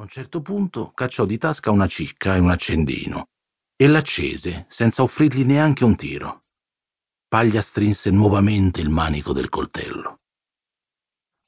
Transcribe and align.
A 0.00 0.04
un 0.04 0.08
certo 0.08 0.40
punto 0.40 0.92
cacciò 0.92 1.26
di 1.26 1.36
tasca 1.36 1.70
una 1.70 1.86
cicca 1.86 2.34
e 2.34 2.38
un 2.38 2.48
accendino 2.48 3.28
e 3.76 3.86
l'accese 3.86 4.64
senza 4.70 5.02
offrirgli 5.02 5.44
neanche 5.44 5.84
un 5.84 5.94
tiro. 5.94 6.44
Paglia 7.28 7.60
strinse 7.60 8.10
nuovamente 8.10 8.80
il 8.80 8.88
manico 8.88 9.34
del 9.34 9.50
coltello. 9.50 10.20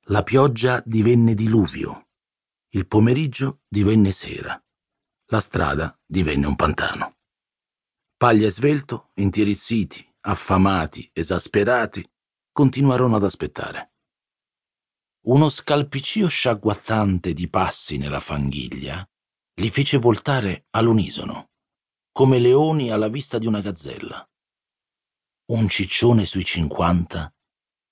La 0.08 0.22
pioggia 0.22 0.82
divenne 0.84 1.32
diluvio. 1.32 2.08
Il 2.74 2.86
pomeriggio 2.86 3.62
divenne 3.66 4.12
sera. 4.12 4.62
La 5.28 5.40
strada 5.40 5.98
divenne 6.04 6.46
un 6.46 6.54
pantano. 6.54 7.16
Paglia 8.18 8.48
e 8.48 8.50
Svelto, 8.50 9.12
intirizziti, 9.14 10.06
affamati, 10.20 11.08
esasperati, 11.14 12.06
continuarono 12.52 13.16
ad 13.16 13.24
aspettare. 13.24 13.91
Uno 15.24 15.48
scalpicio 15.48 16.26
sciagguattante 16.26 17.32
di 17.32 17.48
passi 17.48 17.96
nella 17.96 18.18
fanghiglia 18.18 19.08
li 19.60 19.70
fece 19.70 19.96
voltare 19.98 20.66
all'unisono, 20.70 21.50
come 22.10 22.40
leoni 22.40 22.90
alla 22.90 23.06
vista 23.06 23.38
di 23.38 23.46
una 23.46 23.60
gazzella. 23.60 24.28
Un 25.52 25.68
ciccione 25.68 26.26
sui 26.26 26.44
cinquanta 26.44 27.32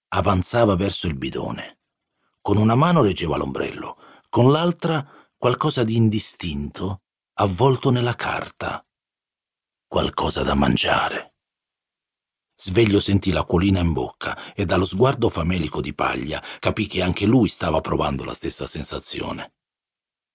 avanzava 0.09 0.75
verso 0.75 1.07
il 1.07 1.15
bidone. 1.15 1.83
Con 2.41 2.57
una 2.57 2.75
mano 2.75 3.01
reggeva 3.01 3.37
l'ombrello, 3.37 3.99
con 4.29 4.51
l'altra 4.51 5.09
qualcosa 5.37 5.85
di 5.85 5.95
indistinto 5.95 7.03
avvolto 7.35 7.91
nella 7.91 8.17
carta. 8.17 8.85
Qualcosa 9.87 10.43
da 10.43 10.55
mangiare. 10.55 11.30
Sveglio 12.63 13.01
sentì 13.01 13.33
l'acquolina 13.33 13.81
in 13.81 13.95
bocca 13.95 14.53
e 14.53 14.67
dallo 14.67 14.85
sguardo 14.85 15.31
famelico 15.31 15.81
di 15.81 15.95
paglia 15.95 16.45
capì 16.59 16.87
che 16.87 17.01
anche 17.01 17.25
lui 17.25 17.49
stava 17.49 17.81
provando 17.81 18.23
la 18.23 18.35
stessa 18.35 18.67
sensazione. 18.67 19.55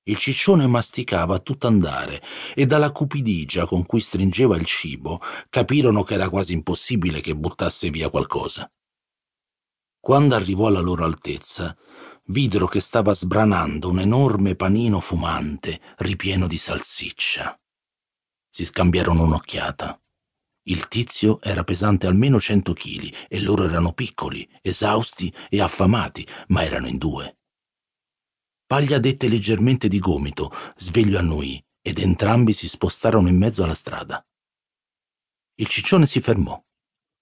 Il 0.08 0.18
ciccione 0.18 0.66
masticava 0.66 1.36
a 1.36 1.40
tutt'andare 1.40 2.24
e 2.56 2.66
dalla 2.66 2.92
cupidigia 2.92 3.68
con 3.68 3.86
cui 3.86 4.02
stringeva 4.02 4.58
il 4.58 4.66
cibo 4.66 5.22
capirono 5.50 6.02
che 6.02 6.16
era 6.16 6.30
quasi 6.30 6.54
impossibile 6.54 7.22
che 7.22 7.36
buttasse 7.36 7.92
via 7.92 8.10
qualcosa. 8.10 8.68
Quando 10.00 10.34
arrivò 10.34 10.66
alla 10.66 10.82
loro 10.82 11.06
altezza, 11.06 11.78
videro 12.26 12.66
che 12.66 12.80
stava 12.80 13.14
sbranando 13.14 13.88
un 13.90 14.00
enorme 14.00 14.56
panino 14.56 15.00
fumante 15.00 15.80
ripieno 15.98 16.48
di 16.48 16.58
salsiccia. 16.58 17.56
Si 18.50 18.66
scambiarono 18.66 19.22
un'occhiata. 19.22 20.00
Il 20.68 20.88
tizio 20.88 21.40
era 21.42 21.64
pesante 21.64 22.08
almeno 22.08 22.40
cento 22.40 22.74
chili 22.74 23.14
e 23.28 23.40
loro 23.40 23.66
erano 23.66 23.94
piccoli, 23.94 24.50
esausti 24.62 25.32
e 25.50 25.62
affamati, 25.62 26.28
ma 26.48 26.64
erano 26.64 26.88
in 26.88 26.98
due. 26.98 27.38
Paglia 28.66 28.98
dette 28.98 29.28
leggermente 29.28 29.88
di 29.88 30.00
gomito, 30.00 30.52
sveglio 30.76 31.20
annuì, 31.20 31.64
ed 31.82 32.00
entrambi 32.00 32.52
si 32.52 32.68
spostarono 32.68 33.28
in 33.30 33.38
mezzo 33.38 33.64
alla 33.64 33.76
strada. 33.76 34.26
Il 35.58 35.68
ciccione 35.68 36.08
si 36.08 36.20
fermò, 36.20 36.60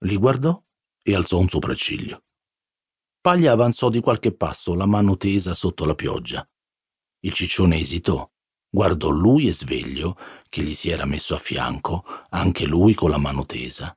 li 0.05 0.16
guardò 0.16 0.64
e 1.02 1.14
alzò 1.14 1.38
un 1.39 1.49
sopracciglio. 1.49 2.23
Paglia 3.19 3.52
avanzò 3.52 3.89
di 3.89 3.99
qualche 3.99 4.33
passo, 4.33 4.73
la 4.73 4.86
mano 4.86 5.17
tesa 5.17 5.53
sotto 5.53 5.83
la 5.83 5.95
pioggia. 5.95 6.49
Il 7.19 7.33
ciccione 7.33 7.77
esitò 7.77 8.30
Guardò 8.75 9.09
lui 9.09 9.47
e 9.47 9.53
Sveglio, 9.53 10.17
che 10.54 10.62
gli 10.62 10.76
si 10.76 10.92
era 10.92 11.06
messo 11.06 11.34
a 11.34 11.40
fianco, 11.40 12.06
anche 12.30 12.68
lui 12.68 12.94
con 12.94 13.09
la 13.09 13.18
mano 13.18 13.44
tesa. 13.44 13.92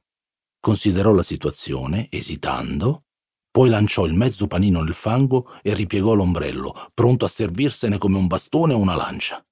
Considerò 0.59 1.13
la 1.13 1.23
situazione, 1.23 2.07
esitando, 2.11 3.05
poi 3.51 3.69
lanciò 3.69 4.07
il 4.07 4.15
mezzo 4.15 4.47
panino 4.47 4.81
nel 4.81 4.95
fango 4.95 5.53
e 5.61 5.75
ripiegò 5.75 6.15
l'ombrello, 6.15 6.89
pronto 6.95 7.27
a 7.27 7.29
servirsene 7.29 7.99
come 7.99 8.17
un 8.17 8.27
bastone 8.27 8.73
o 8.73 8.79
una 8.79 8.95
lancia. 8.95 9.47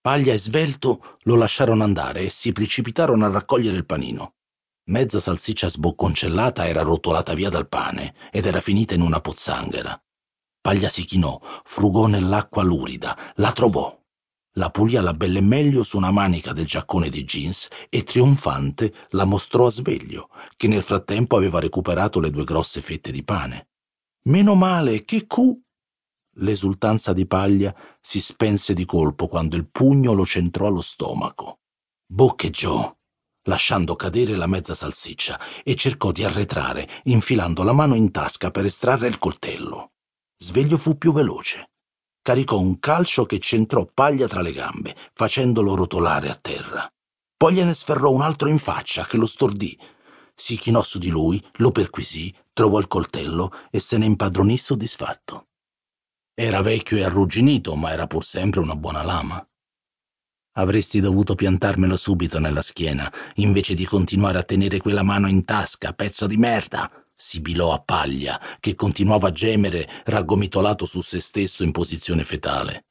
Paglia 0.00 0.32
e 0.32 0.38
Svelto 0.38 1.18
lo 1.24 1.34
lasciarono 1.34 1.84
andare 1.84 2.22
e 2.22 2.30
si 2.30 2.52
precipitarono 2.52 3.26
a 3.26 3.30
raccogliere 3.30 3.76
il 3.76 3.84
panino. 3.84 4.36
Mezza 4.84 5.20
salsiccia 5.20 5.68
sbocconcellata 5.68 6.66
era 6.66 6.80
rotolata 6.80 7.34
via 7.34 7.50
dal 7.50 7.68
pane 7.68 8.14
ed 8.30 8.46
era 8.46 8.60
finita 8.60 8.94
in 8.94 9.02
una 9.02 9.20
pozzanghera. 9.20 10.02
Paglia 10.62 10.88
si 10.88 11.04
chinò, 11.04 11.38
frugò 11.62 12.06
nell'acqua 12.06 12.62
lurida, 12.62 13.34
la 13.36 13.52
trovò. 13.52 14.02
La 14.56 14.70
pulì 14.70 14.96
alla 14.96 15.14
belle 15.14 15.40
meglio 15.40 15.82
su 15.82 15.96
una 15.96 16.12
manica 16.12 16.52
del 16.52 16.66
giaccone 16.66 17.08
di 17.08 17.24
jeans 17.24 17.68
e 17.88 18.04
trionfante 18.04 18.94
la 19.10 19.24
mostrò 19.24 19.66
a 19.66 19.70
sveglio, 19.70 20.28
che 20.56 20.68
nel 20.68 20.82
frattempo 20.82 21.36
aveva 21.36 21.58
recuperato 21.58 22.20
le 22.20 22.30
due 22.30 22.44
grosse 22.44 22.80
fette 22.80 23.10
di 23.10 23.24
pane. 23.24 23.70
Meno 24.26 24.54
male, 24.54 25.04
che 25.04 25.26
cu! 25.26 25.60
L'esultanza 26.38 27.12
di 27.12 27.26
Paglia 27.26 27.74
si 28.00 28.20
spense 28.20 28.74
di 28.74 28.84
colpo 28.84 29.26
quando 29.26 29.56
il 29.56 29.68
pugno 29.68 30.12
lo 30.12 30.24
centrò 30.24 30.68
allo 30.68 30.82
stomaco. 30.82 31.60
Boccheggiò, 32.06 32.96
lasciando 33.44 33.96
cadere 33.96 34.36
la 34.36 34.46
mezza 34.46 34.74
salsiccia, 34.74 35.40
e 35.64 35.74
cercò 35.74 36.12
di 36.12 36.22
arretrare, 36.22 36.88
infilando 37.04 37.64
la 37.64 37.72
mano 37.72 37.94
in 37.96 38.12
tasca 38.12 38.50
per 38.50 38.64
estrarre 38.64 39.08
il 39.08 39.18
coltello. 39.18 39.92
Sveglio 40.36 40.76
fu 40.76 40.96
più 40.96 41.12
veloce. 41.12 41.70
Caricò 42.24 42.58
un 42.58 42.78
calcio 42.78 43.26
che 43.26 43.38
centrò 43.38 43.84
Paglia 43.84 44.26
tra 44.26 44.40
le 44.40 44.54
gambe, 44.54 44.96
facendolo 45.12 45.74
rotolare 45.74 46.30
a 46.30 46.34
terra. 46.34 46.90
Poi 47.36 47.52
gliene 47.52 47.74
sferrò 47.74 48.10
un 48.10 48.22
altro 48.22 48.48
in 48.48 48.58
faccia 48.58 49.04
che 49.04 49.18
lo 49.18 49.26
stordì. 49.26 49.78
Si 50.34 50.56
chinò 50.56 50.80
su 50.80 50.98
di 50.98 51.10
lui, 51.10 51.44
lo 51.56 51.70
perquisì, 51.70 52.34
trovò 52.54 52.78
il 52.78 52.88
coltello 52.88 53.52
e 53.70 53.78
se 53.78 53.98
ne 53.98 54.06
impadronì 54.06 54.56
soddisfatto. 54.56 55.48
Era 56.32 56.62
vecchio 56.62 56.96
e 56.96 57.04
arrugginito, 57.04 57.74
ma 57.74 57.92
era 57.92 58.06
pur 58.06 58.24
sempre 58.24 58.60
una 58.60 58.74
buona 58.74 59.02
lama. 59.02 59.46
Avresti 60.52 61.00
dovuto 61.00 61.34
piantarmelo 61.34 61.98
subito 61.98 62.38
nella 62.38 62.62
schiena, 62.62 63.12
invece 63.34 63.74
di 63.74 63.84
continuare 63.84 64.38
a 64.38 64.44
tenere 64.44 64.78
quella 64.78 65.02
mano 65.02 65.28
in 65.28 65.44
tasca, 65.44 65.92
pezzo 65.92 66.26
di 66.26 66.38
merda, 66.38 66.90
sibilò 67.24 67.72
a 67.72 67.80
paglia, 67.80 68.38
che 68.60 68.74
continuava 68.74 69.28
a 69.28 69.32
gemere 69.32 69.88
raggomitolato 70.04 70.84
su 70.84 71.00
se 71.00 71.20
stesso 71.20 71.64
in 71.64 71.72
posizione 71.72 72.22
fetale. 72.22 72.84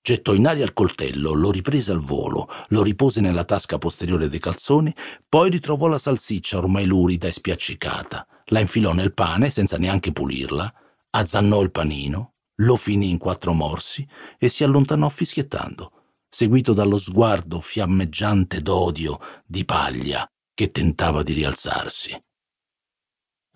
Gettò 0.00 0.34
in 0.34 0.46
aria 0.46 0.64
il 0.64 0.72
coltello, 0.72 1.32
lo 1.32 1.50
riprese 1.50 1.90
al 1.90 2.00
volo, 2.00 2.48
lo 2.68 2.84
ripose 2.84 3.20
nella 3.20 3.42
tasca 3.42 3.76
posteriore 3.76 4.28
dei 4.28 4.38
calzoni, 4.38 4.94
poi 5.28 5.50
ritrovò 5.50 5.88
la 5.88 5.98
salsiccia 5.98 6.58
ormai 6.58 6.86
lurida 6.86 7.26
e 7.26 7.32
spiaccicata, 7.32 8.24
la 8.46 8.60
infilò 8.60 8.92
nel 8.92 9.12
pane 9.12 9.50
senza 9.50 9.78
neanche 9.78 10.12
pulirla, 10.12 10.72
azzannò 11.10 11.60
il 11.60 11.72
panino, 11.72 12.34
lo 12.60 12.76
finì 12.76 13.10
in 13.10 13.18
quattro 13.18 13.52
morsi 13.52 14.06
e 14.38 14.48
si 14.48 14.62
allontanò 14.62 15.08
fischiettando, 15.08 15.90
seguito 16.28 16.72
dallo 16.72 16.98
sguardo 16.98 17.60
fiammeggiante 17.60 18.62
d'odio 18.62 19.18
di 19.44 19.64
paglia 19.64 20.24
che 20.54 20.70
tentava 20.70 21.24
di 21.24 21.32
rialzarsi. 21.32 22.16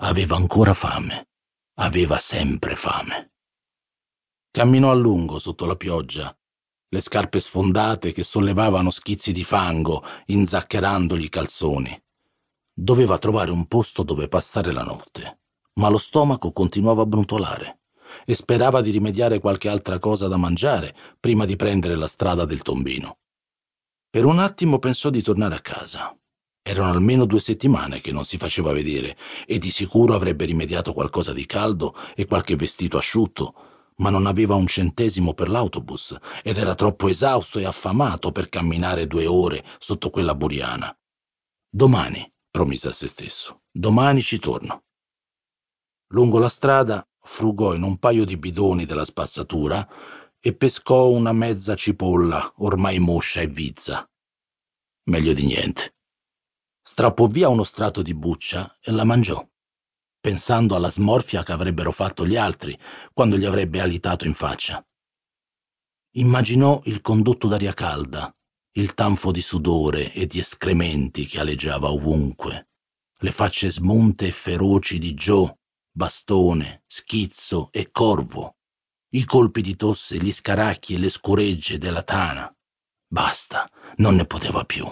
Aveva 0.03 0.35
ancora 0.35 0.73
fame. 0.73 1.29
Aveva 1.75 2.19
sempre 2.19 2.75
fame. 2.75 3.33
Camminò 4.51 4.91
a 4.91 4.95
lungo 4.95 5.39
sotto 5.39 5.67
la 5.67 5.77
pioggia, 5.77 6.35
le 6.89 7.01
scarpe 7.03 7.39
sfondate 7.39 8.13
che 8.13 8.25
sollevavano 8.25 8.91
schizzi 8.91 9.31
di 9.31 9.45
fango, 9.45 10.03
inzaccherandogli 10.27 11.25
i 11.25 11.29
calzoni. 11.29 12.03
Doveva 12.73 13.19
trovare 13.19 13.51
un 13.51 13.67
posto 13.67 14.03
dove 14.03 14.27
passare 14.27 14.73
la 14.73 14.85
notte, 14.85 15.41
ma 15.75 15.91
lo 15.91 15.99
stomaco 15.99 16.51
continuava 16.51 17.03
a 17.03 17.07
brontolare 17.07 17.81
e 18.25 18.35
sperava 18.35 18.81
di 18.81 18.91
rimediare 18.91 19.39
qualche 19.39 19.69
altra 19.69 19.99
cosa 19.99 20.29
da 20.29 20.39
mangiare 20.39 20.97
prima 21.21 21.45
di 21.45 21.57
prendere 21.57 21.95
la 21.95 22.09
strada 22.09 22.47
del 22.47 22.63
tombino. 22.63 23.19
Per 24.09 24.25
un 24.25 24.39
attimo 24.39 24.79
pensò 24.79 25.11
di 25.11 25.21
tornare 25.21 25.57
a 25.57 25.61
casa. 25.61 26.19
Erano 26.71 26.93
almeno 26.93 27.25
due 27.25 27.41
settimane 27.41 28.01
che 28.01 28.13
non 28.13 28.23
si 28.25 28.37
faceva 28.37 28.73
vedere 28.73 29.17
e 29.45 29.59
di 29.59 29.71
sicuro 29.71 30.15
avrebbe 30.15 30.45
rimediato 30.45 30.93
qualcosa 30.93 31.33
di 31.33 31.45
caldo 31.45 31.97
e 32.15 32.27
qualche 32.27 32.55
vestito 32.55 32.97
asciutto, 32.97 33.55
ma 33.97 34.09
non 34.09 34.25
aveva 34.27 34.55
un 34.55 34.69
centesimo 34.69 35.35
per 35.35 35.49
l'autobus 35.49 36.17
ed 36.45 36.59
era 36.59 36.77
troppo 36.77 37.09
esausto 37.09 37.59
e 37.59 37.65
affamato 37.65 38.31
per 38.31 38.49
camminare 38.49 39.09
due 39.09 39.27
ore 39.27 39.65
sotto 39.81 40.11
quella 40.11 40.37
buriana. 40.37 40.97
Domani, 41.69 42.33
promise 42.49 42.87
a 42.87 42.93
se 42.93 43.09
stesso, 43.09 43.63
domani 43.73 44.23
ci 44.23 44.39
torno. 44.39 44.85
Lungo 46.13 46.39
la 46.39 46.49
strada 46.49 47.05
frugò 47.21 47.75
in 47.75 47.83
un 47.83 47.99
paio 47.99 48.25
di 48.25 48.37
bidoni 48.37 48.87
della 48.87 49.05
spazzatura 49.05 49.89
e 50.39 50.55
pescò 50.55 51.09
una 51.09 51.33
mezza 51.33 51.75
cipolla 51.75 52.53
ormai 52.59 53.01
moscia 53.01 53.41
e 53.41 53.49
vizza. 53.49 54.09
Meglio 55.07 55.33
di 55.33 55.47
niente 55.47 55.95
strappò 56.91 57.29
via 57.29 57.49
uno 57.49 57.63
strato 57.63 58.03
di 58.03 58.17
buccia 58.17 58.77
e 58.81 58.91
la 58.91 59.05
mangiò, 59.05 59.49
pensando 60.21 60.75
alla 60.75 60.91
smorfia 60.91 61.45
che 61.45 61.53
avrebbero 61.53 61.93
fatto 61.93 62.27
gli 62.27 62.35
altri 62.35 62.77
quando 63.13 63.37
gli 63.37 63.45
avrebbe 63.45 63.81
alitato 63.81 64.27
in 64.27 64.35
faccia. 64.35 64.85
Immaginò 66.15 66.81
il 66.87 67.01
condotto 67.01 67.47
d'aria 67.47 67.75
calda, 67.75 68.37
il 68.73 68.95
tanfo 68.95 69.31
di 69.31 69.41
sudore 69.41 70.13
e 70.13 70.27
di 70.27 70.41
escrementi 70.41 71.27
che 71.27 71.39
aleggiava 71.39 71.93
ovunque, 71.93 72.71
le 73.19 73.31
facce 73.31 73.71
smunte 73.71 74.27
e 74.27 74.33
feroci 74.33 74.99
di 74.99 75.15
Joe, 75.15 75.61
Bastone, 75.93 76.83
Schizzo 76.89 77.69
e 77.71 77.93
Corvo. 77.93 78.57
i 79.11 79.25
colpi 79.25 79.63
di 79.63 79.77
tosse, 79.77 80.19
gli 80.19 80.33
scaracchi 80.33 80.95
e 80.95 80.99
le 80.99 81.09
scoregge 81.09 81.79
della 81.79 82.03
tana. 82.03 82.53
Basta, 83.07 83.71
non 83.99 84.17
ne 84.17 84.27
poteva 84.27 84.65
più. 84.65 84.87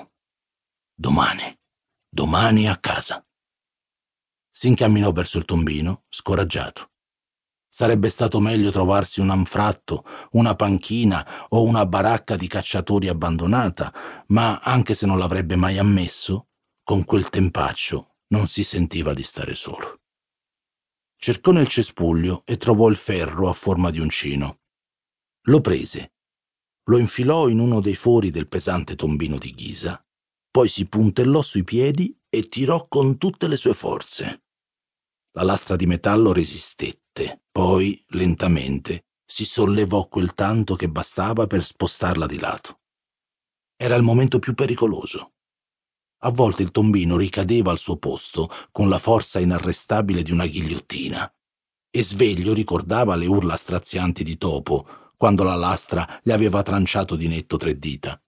Domani, 0.94 1.57
domani 2.19 2.67
a 2.67 2.76
casa. 2.76 3.25
Si 4.50 4.67
incamminò 4.67 5.12
verso 5.12 5.38
il 5.38 5.44
tombino, 5.44 6.03
scoraggiato. 6.09 6.91
Sarebbe 7.69 8.11
stato 8.11 8.41
meglio 8.41 8.73
trovarsi 8.73 9.20
un 9.20 9.31
anfratto, 9.31 10.05
una 10.32 10.56
panchina 10.56 11.47
o 11.50 11.62
una 11.62 11.87
baracca 11.87 12.35
di 12.35 12.49
cacciatori 12.49 13.06
abbandonata, 13.06 14.25
ma 14.29 14.59
anche 14.59 14.94
se 14.94 15.06
non 15.06 15.17
l'avrebbe 15.17 15.55
mai 15.55 15.79
ammesso, 15.79 16.49
con 16.82 17.05
quel 17.05 17.29
tempaccio 17.29 18.17
non 18.31 18.49
si 18.49 18.65
sentiva 18.65 19.15
di 19.15 19.23
stare 19.23 19.55
solo. 19.55 20.00
Cercò 21.15 21.53
nel 21.53 21.69
cespuglio 21.69 22.43
e 22.44 22.56
trovò 22.56 22.88
il 22.88 22.97
ferro 22.97 23.49
a 23.49 23.53
forma 23.53 23.91
di 23.91 24.00
uncino. 24.00 24.62
Lo 25.43 25.61
prese, 25.61 26.15
lo 26.87 26.99
infilò 26.99 27.47
in 27.47 27.61
uno 27.61 27.81
dei 27.81 27.94
fori 27.94 28.31
del 28.31 28.49
pesante 28.49 28.97
tombino 28.97 29.38
di 29.38 29.53
ghisa, 29.55 30.05
poi 30.58 30.66
si 30.66 30.88
puntellò 30.88 31.40
sui 31.40 31.62
piedi 31.62 32.19
e 32.28 32.49
tirò 32.49 32.88
con 32.88 33.16
tutte 33.16 33.46
le 33.46 33.55
sue 33.55 33.75
forze. 33.75 34.43
La 35.37 35.44
lastra 35.44 35.76
di 35.76 35.87
metallo 35.87 36.32
resistette, 36.32 37.44
poi, 37.49 38.05
lentamente, 38.08 39.05
si 39.25 39.44
sollevò 39.44 40.08
quel 40.08 40.34
tanto 40.34 40.75
che 40.75 40.88
bastava 40.88 41.46
per 41.46 41.64
spostarla 41.64 42.26
di 42.26 42.40
lato. 42.40 42.81
Era 43.76 43.94
il 43.94 44.02
momento 44.02 44.40
più 44.40 44.55
pericoloso. 44.55 45.34
A 46.22 46.31
volte 46.31 46.64
il 46.64 46.72
tombino 46.72 47.16
ricadeva 47.16 47.70
al 47.70 47.78
suo 47.78 47.96
posto 47.96 48.50
con 48.72 48.88
la 48.88 48.99
forza 48.99 49.38
inarrestabile 49.38 50.22
di 50.22 50.32
una 50.32 50.49
ghigliottina, 50.49 51.32
e 51.88 52.02
sveglio 52.02 52.52
ricordava 52.52 53.14
le 53.14 53.26
urla 53.26 53.55
strazianti 53.55 54.25
di 54.25 54.37
Topo 54.37 55.12
quando 55.16 55.44
la 55.44 55.55
lastra 55.55 56.20
gli 56.20 56.32
aveva 56.32 56.64
tranciato 56.64 57.14
di 57.14 57.28
netto 57.28 57.58
tre 57.58 57.78
dita. 57.78 58.20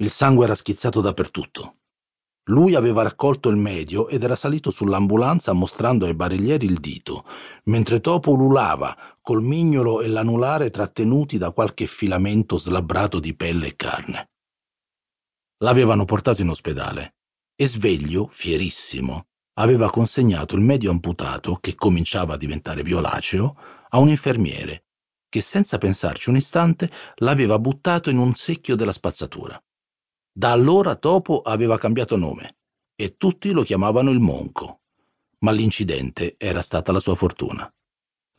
Il 0.00 0.10
sangue 0.10 0.44
era 0.44 0.54
schizzato 0.54 1.00
dappertutto. 1.00 1.78
Lui 2.50 2.76
aveva 2.76 3.02
raccolto 3.02 3.48
il 3.48 3.56
medio 3.56 4.08
ed 4.08 4.22
era 4.22 4.36
salito 4.36 4.70
sull'ambulanza 4.70 5.52
mostrando 5.52 6.06
ai 6.06 6.14
barellieri 6.14 6.66
il 6.66 6.78
dito, 6.78 7.24
mentre 7.64 8.00
Topo 8.00 8.30
ululava, 8.30 8.96
col 9.20 9.42
mignolo 9.42 10.00
e 10.00 10.06
l'anulare 10.06 10.70
trattenuti 10.70 11.36
da 11.36 11.50
qualche 11.50 11.86
filamento 11.86 12.58
slabbrato 12.58 13.18
di 13.18 13.34
pelle 13.34 13.66
e 13.66 13.76
carne. 13.76 14.30
L'avevano 15.64 16.04
portato 16.04 16.42
in 16.42 16.48
ospedale 16.50 17.16
e 17.56 17.66
Sveglio, 17.66 18.28
fierissimo, 18.30 19.26
aveva 19.54 19.90
consegnato 19.90 20.54
il 20.54 20.62
medio 20.62 20.92
amputato, 20.92 21.56
che 21.56 21.74
cominciava 21.74 22.34
a 22.34 22.38
diventare 22.38 22.84
violaceo, 22.84 23.56
a 23.88 23.98
un 23.98 24.08
infermiere, 24.08 24.84
che 25.28 25.42
senza 25.42 25.76
pensarci 25.76 26.30
un 26.30 26.36
istante 26.36 26.88
l'aveva 27.16 27.58
buttato 27.58 28.10
in 28.10 28.18
un 28.18 28.34
secchio 28.34 28.76
della 28.76 28.92
spazzatura. 28.92 29.60
Da 30.32 30.52
allora 30.52 30.96
Topo 30.96 31.42
aveva 31.42 31.78
cambiato 31.78 32.16
nome 32.16 32.56
e 32.94 33.16
tutti 33.16 33.50
lo 33.50 33.62
chiamavano 33.62 34.10
il 34.10 34.20
Monco. 34.20 34.80
Ma 35.40 35.52
l'incidente 35.52 36.34
era 36.36 36.62
stata 36.62 36.92
la 36.92 37.00
sua 37.00 37.14
fortuna. 37.14 37.72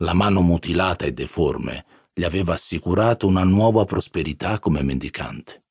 La 0.02 0.12
mano 0.12 0.40
mutilata 0.40 1.04
e 1.04 1.12
deforme 1.12 1.84
gli 2.12 2.24
aveva 2.24 2.54
assicurato 2.54 3.26
una 3.26 3.44
nuova 3.44 3.84
prosperità 3.84 4.58
come 4.58 4.82
mendicante. 4.82 5.64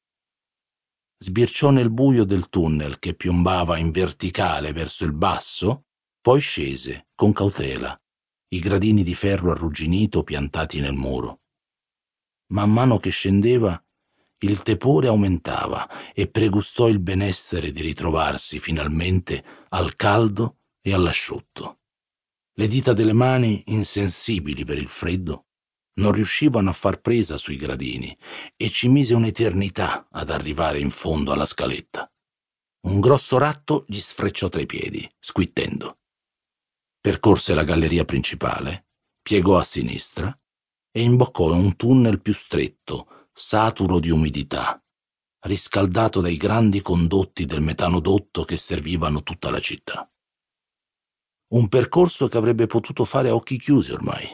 Sbirciò 1.18 1.70
nel 1.70 1.90
buio 1.90 2.24
del 2.24 2.50
tunnel 2.50 2.98
che 2.98 3.14
piombava 3.14 3.78
in 3.78 3.92
verticale 3.92 4.72
verso 4.72 5.04
il 5.04 5.14
basso, 5.14 5.86
poi 6.22 6.40
scese, 6.40 7.08
con 7.14 7.34
cautela, 7.34 8.00
i 8.50 8.60
gradini 8.60 9.04
di 9.04 9.14
ferro 9.14 9.52
arrugginito 9.52 10.24
piantati 10.24 10.80
nel 10.80 10.94
muro. 10.94 11.42
Man 12.54 12.72
mano 12.72 12.98
che 12.98 13.10
scendeva, 13.10 13.84
il 14.40 14.62
tepore 14.62 15.08
aumentava 15.08 16.14
e 16.14 16.28
pregustò 16.28 16.88
il 16.88 17.00
benessere 17.00 17.72
di 17.72 17.82
ritrovarsi 17.82 18.60
finalmente 18.60 19.44
al 19.70 19.96
caldo 19.96 20.60
e 20.82 20.94
all'asciutto. 20.94 21.80
Le 22.54 22.68
dita 22.68 22.94
delle 22.94 23.14
mani, 23.14 23.64
insensibili 23.68 24.66
per 24.66 24.78
il 24.78 24.88
freddo, 24.88 25.46
non 26.00 26.12
riuscivano 26.12 26.70
a 26.70 26.74
far 26.74 27.02
presa 27.02 27.38
sui 27.38 27.58
gradini 27.58 28.18
e 28.56 28.70
ci 28.70 28.88
mise 28.88 29.14
un'eternità 29.14 30.08
ad 30.10 30.30
arrivare 30.30 30.80
in 30.80 30.90
fondo 30.90 31.32
alla 31.32 31.46
scaletta. 31.46 32.10
Un 32.82 33.00
grosso 33.02 33.38
ratto 33.38 33.84
gli 33.88 34.00
sfrecciò 34.00 34.48
tra 34.48 34.62
i 34.62 34.66
piedi, 34.66 35.10
squittendo. 35.20 36.00
Percorse 37.02 37.54
la 37.54 37.64
galleria 37.64 38.06
principale, 38.06 38.88
piegò 39.22 39.58
a 39.58 39.64
sinistra 39.64 40.38
e 40.92 41.02
imboccò 41.02 41.54
un 41.54 41.76
tunnel 41.76 42.22
più 42.22 42.34
stretto 42.34 43.19
saturo 43.42 44.00
di 44.00 44.10
umidità, 44.10 44.84
riscaldato 45.46 46.20
dai 46.20 46.36
grandi 46.36 46.82
condotti 46.82 47.46
del 47.46 47.62
metanodotto 47.62 48.44
che 48.44 48.58
servivano 48.58 49.24
tutta 49.24 49.50
la 49.50 49.62
città. 49.62 50.12
Un 51.54 51.70
percorso 51.70 52.28
che 52.28 52.38
avrebbe 52.38 52.68
potuto 52.68 53.06
fare 53.06 53.30
a 53.30 53.36
occhi 53.36 53.58
chiusi 53.58 53.94
ormai. 53.94 54.28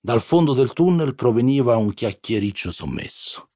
Dal 0.00 0.20
fondo 0.20 0.52
del 0.52 0.72
tunnel 0.72 1.14
proveniva 1.14 1.76
un 1.76 1.94
chiacchiericcio 1.94 2.72
sommesso. 2.72 3.50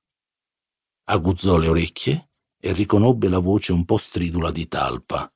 Aguzzò 1.08 1.56
le 1.56 1.66
orecchie 1.66 2.30
e 2.56 2.72
riconobbe 2.72 3.28
la 3.28 3.40
voce 3.40 3.72
un 3.72 3.84
po' 3.84 3.98
stridula 3.98 4.52
di 4.52 4.68
Talpa, 4.68 5.28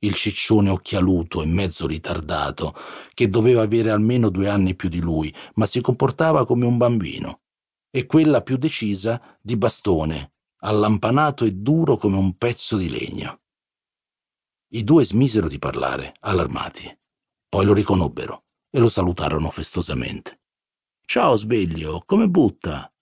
il 0.00 0.14
ciccione 0.14 0.70
occhialuto 0.70 1.42
e 1.42 1.46
mezzo 1.46 1.86
ritardato, 1.86 2.74
che 3.14 3.28
doveva 3.28 3.62
avere 3.62 3.92
almeno 3.92 4.30
due 4.30 4.48
anni 4.48 4.74
più 4.74 4.88
di 4.88 5.00
lui, 5.00 5.32
ma 5.54 5.64
si 5.64 5.80
comportava 5.80 6.44
come 6.44 6.66
un 6.66 6.76
bambino 6.76 7.42
e 7.90 8.06
quella 8.06 8.42
più 8.42 8.56
decisa 8.56 9.38
di 9.40 9.56
bastone, 9.56 10.34
allampanato 10.58 11.44
e 11.44 11.52
duro 11.52 11.96
come 11.96 12.16
un 12.16 12.36
pezzo 12.36 12.76
di 12.76 12.88
legno. 12.88 13.40
I 14.70 14.84
due 14.84 15.04
smisero 15.04 15.48
di 15.48 15.58
parlare, 15.58 16.14
allarmati. 16.20 16.96
Poi 17.48 17.64
lo 17.64 17.72
riconobbero 17.72 18.44
e 18.70 18.78
lo 18.78 18.88
salutarono 18.88 19.50
festosamente. 19.50 20.42
Ciao 21.04 21.36
sveglio, 21.36 22.02
come 22.04 22.28
butta? 22.28 22.92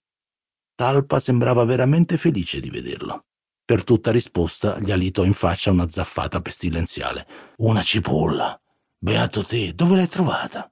Talpa 0.75 1.19
sembrava 1.19 1.65
veramente 1.65 2.17
felice 2.17 2.61
di 2.61 2.69
vederlo. 2.69 3.25
Per 3.65 3.83
tutta 3.83 4.11
risposta 4.11 4.79
gli 4.79 4.91
alitò 4.91 5.25
in 5.25 5.33
faccia 5.33 5.71
una 5.71 5.89
zaffata 5.89 6.39
pestilenziale. 6.39 7.27
Una 7.57 7.81
cipolla. 7.81 8.57
Beato 8.97 9.43
te, 9.43 9.73
dove 9.73 9.97
l'hai 9.97 10.07
trovata? 10.07 10.71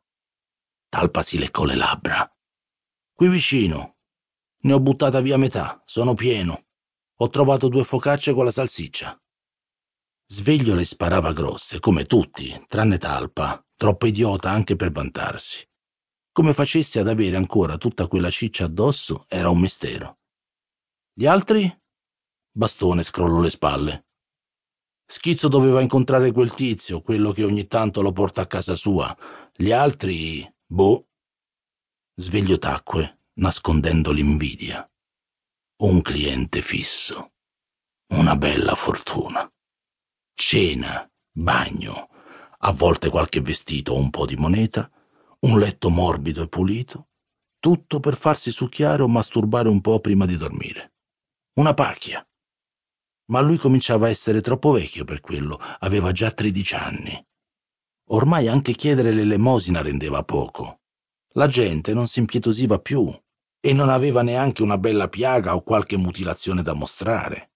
Talpa 0.87 1.21
si 1.21 1.37
leccò 1.37 1.65
le 1.65 1.75
labbra. 1.75 2.33
Qui 3.13 3.27
vicino, 3.27 3.94
ne 4.65 4.73
ho 4.73 4.79
buttata 4.79 5.21
via 5.21 5.37
metà, 5.37 5.81
sono 5.85 6.15
pieno. 6.15 6.65
Ho 7.19 7.29
trovato 7.29 7.67
due 7.67 7.83
focacce 7.83 8.33
con 8.33 8.45
la 8.45 8.51
salsiccia. 8.51 9.19
Sveglio 10.27 10.73
le 10.73 10.85
sparava 10.85 11.33
grosse, 11.33 11.79
come 11.79 12.05
tutti, 12.05 12.65
tranne 12.67 12.97
Talpa, 12.97 13.63
troppo 13.75 14.07
idiota 14.07 14.49
anche 14.49 14.75
per 14.75 14.91
vantarsi. 14.91 15.63
Come 16.31 16.53
facesse 16.53 16.99
ad 16.99 17.07
avere 17.07 17.35
ancora 17.35 17.77
tutta 17.77 18.07
quella 18.07 18.31
ciccia 18.31 18.65
addosso 18.65 19.25
era 19.27 19.49
un 19.49 19.59
mistero. 19.59 20.17
Gli 21.13 21.27
altri? 21.27 21.71
Bastone 22.51 23.03
scrollò 23.03 23.41
le 23.41 23.49
spalle. 23.51 24.07
Schizzo 25.05 25.47
doveva 25.47 25.81
incontrare 25.81 26.31
quel 26.31 26.53
tizio, 26.55 27.01
quello 27.01 27.31
che 27.31 27.43
ogni 27.43 27.67
tanto 27.67 28.01
lo 28.01 28.11
porta 28.11 28.41
a 28.41 28.47
casa 28.47 28.73
sua. 28.73 29.15
Gli 29.55 29.71
altri, 29.71 30.51
boh. 30.65 31.07
Sveglio 32.15 32.57
tacque, 32.57 33.24
nascondendo 33.35 34.11
l'invidia. 34.11 34.89
Un 35.77 36.01
cliente 36.01 36.61
fisso. 36.61 37.33
Una 38.13 38.35
bella 38.37 38.75
fortuna. 38.75 39.49
Cena, 40.33 41.09
bagno, 41.31 42.09
a 42.59 42.71
volte 42.71 43.09
qualche 43.09 43.41
vestito 43.41 43.93
o 43.93 43.97
un 43.97 44.09
po' 44.09 44.25
di 44.25 44.37
moneta, 44.37 44.89
un 45.41 45.59
letto 45.59 45.89
morbido 45.89 46.43
e 46.43 46.47
pulito, 46.47 47.09
tutto 47.59 47.99
per 47.99 48.15
farsi 48.15 48.51
succhiare 48.51 49.01
o 49.01 49.07
masturbare 49.07 49.67
un 49.67 49.81
po' 49.81 49.99
prima 49.99 50.25
di 50.25 50.37
dormire. 50.37 50.93
Una 51.55 51.73
pacchia. 51.73 52.25
Ma 53.31 53.41
lui 53.41 53.57
cominciava 53.57 54.07
a 54.07 54.11
essere 54.11 54.39
troppo 54.39 54.71
vecchio 54.71 55.03
per 55.03 55.19
quello, 55.19 55.59
aveva 55.79 56.11
già 56.11 56.31
tredici 56.31 56.75
anni. 56.75 57.25
Ormai 58.09 58.47
anche 58.47 58.73
chiedere 58.75 59.11
l'elemosina 59.11 59.81
rendeva 59.81 60.23
poco. 60.23 60.81
La 61.33 61.47
gente 61.47 61.93
non 61.93 62.07
si 62.07 62.19
impietosiva 62.19 62.79
più 62.79 63.11
e 63.65 63.73
non 63.73 63.89
aveva 63.89 64.21
neanche 64.21 64.61
una 64.61 64.77
bella 64.77 65.09
piaga 65.09 65.55
o 65.55 65.63
qualche 65.63 65.97
mutilazione 65.97 66.61
da 66.61 66.73
mostrare. 66.73 67.53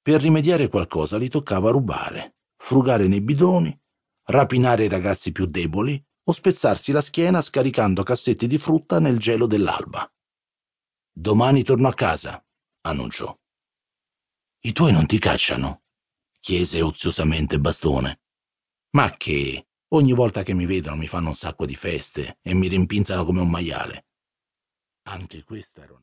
Per 0.00 0.20
rimediare 0.20 0.68
qualcosa 0.68 1.18
gli 1.18 1.26
toccava 1.26 1.72
rubare, 1.72 2.36
frugare 2.56 3.08
nei 3.08 3.20
bidoni, 3.20 3.76
rapinare 4.26 4.84
i 4.84 4.88
ragazzi 4.88 5.32
più 5.32 5.46
deboli 5.46 6.00
o 6.28 6.30
spezzarsi 6.30 6.92
la 6.92 7.00
schiena 7.00 7.42
scaricando 7.42 8.04
cassetti 8.04 8.46
di 8.46 8.56
frutta 8.56 9.00
nel 9.00 9.18
gelo 9.18 9.46
dell'alba. 9.48 10.08
Domani 11.12 11.64
torno 11.64 11.88
a 11.88 11.94
casa, 11.94 12.40
annunciò. 12.82 13.36
I 14.60 14.72
tuoi 14.72 14.92
non 14.92 15.06
ti 15.06 15.18
cacciano? 15.18 15.82
chiese 16.38 16.82
oziosamente 16.82 17.58
Bastone. 17.58 18.20
Ma 18.90 19.10
che? 19.16 19.70
Ogni 19.88 20.12
volta 20.12 20.44
che 20.44 20.54
mi 20.54 20.66
vedono 20.66 20.94
mi 20.94 21.08
fanno 21.08 21.30
un 21.30 21.34
sacco 21.34 21.66
di 21.66 21.74
feste 21.74 22.38
e 22.42 22.54
mi 22.54 22.68
rimpinzano 22.68 23.24
come 23.24 23.40
un 23.40 23.50
maiale. 23.50 24.05
Anche 25.08 25.44
questa 25.44 25.82
era 25.82 25.92
una 25.92 25.94